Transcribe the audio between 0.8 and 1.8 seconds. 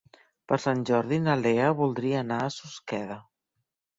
Jordi na Lea